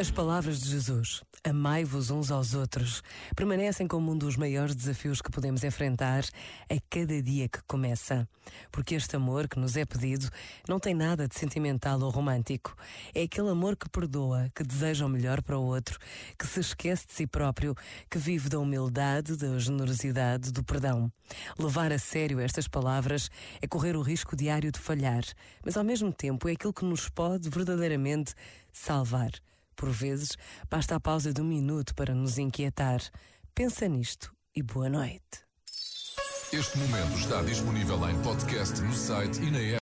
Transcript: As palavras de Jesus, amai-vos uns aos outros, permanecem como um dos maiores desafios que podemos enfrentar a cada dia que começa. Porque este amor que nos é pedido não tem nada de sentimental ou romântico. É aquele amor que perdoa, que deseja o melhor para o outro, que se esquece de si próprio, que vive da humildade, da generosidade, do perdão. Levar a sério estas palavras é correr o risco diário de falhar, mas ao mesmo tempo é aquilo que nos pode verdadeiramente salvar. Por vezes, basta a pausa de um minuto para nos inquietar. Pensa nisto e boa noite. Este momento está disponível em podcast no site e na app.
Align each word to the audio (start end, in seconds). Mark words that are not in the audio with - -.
As 0.00 0.12
palavras 0.12 0.60
de 0.60 0.70
Jesus, 0.70 1.24
amai-vos 1.42 2.08
uns 2.08 2.30
aos 2.30 2.54
outros, 2.54 3.02
permanecem 3.34 3.88
como 3.88 4.12
um 4.12 4.16
dos 4.16 4.36
maiores 4.36 4.76
desafios 4.76 5.20
que 5.20 5.28
podemos 5.28 5.64
enfrentar 5.64 6.22
a 6.70 6.76
cada 6.88 7.20
dia 7.20 7.48
que 7.48 7.60
começa. 7.66 8.28
Porque 8.70 8.94
este 8.94 9.16
amor 9.16 9.48
que 9.48 9.58
nos 9.58 9.76
é 9.76 9.84
pedido 9.84 10.30
não 10.68 10.78
tem 10.78 10.94
nada 10.94 11.26
de 11.26 11.34
sentimental 11.34 12.00
ou 12.00 12.10
romântico. 12.10 12.76
É 13.12 13.22
aquele 13.22 13.48
amor 13.48 13.74
que 13.74 13.88
perdoa, 13.88 14.46
que 14.54 14.62
deseja 14.62 15.04
o 15.04 15.08
melhor 15.08 15.42
para 15.42 15.58
o 15.58 15.64
outro, 15.64 15.98
que 16.38 16.46
se 16.46 16.60
esquece 16.60 17.08
de 17.08 17.14
si 17.14 17.26
próprio, 17.26 17.74
que 18.08 18.18
vive 18.18 18.48
da 18.48 18.60
humildade, 18.60 19.36
da 19.36 19.58
generosidade, 19.58 20.52
do 20.52 20.62
perdão. 20.62 21.10
Levar 21.58 21.92
a 21.92 21.98
sério 21.98 22.38
estas 22.38 22.68
palavras 22.68 23.28
é 23.60 23.66
correr 23.66 23.96
o 23.96 24.02
risco 24.02 24.36
diário 24.36 24.70
de 24.70 24.78
falhar, 24.78 25.24
mas 25.64 25.76
ao 25.76 25.82
mesmo 25.82 26.12
tempo 26.12 26.48
é 26.48 26.52
aquilo 26.52 26.72
que 26.72 26.84
nos 26.84 27.08
pode 27.08 27.50
verdadeiramente 27.50 28.32
salvar. 28.72 29.32
Por 29.78 29.90
vezes, 29.90 30.36
basta 30.68 30.96
a 30.96 31.00
pausa 31.00 31.32
de 31.32 31.40
um 31.40 31.44
minuto 31.44 31.94
para 31.94 32.12
nos 32.12 32.36
inquietar. 32.36 33.00
Pensa 33.54 33.86
nisto 33.86 34.34
e 34.52 34.60
boa 34.60 34.88
noite. 34.88 35.46
Este 36.52 36.78
momento 36.78 37.16
está 37.16 37.42
disponível 37.42 38.10
em 38.10 38.20
podcast 38.22 38.80
no 38.82 38.92
site 38.92 39.40
e 39.40 39.50
na 39.52 39.60
app. 39.60 39.76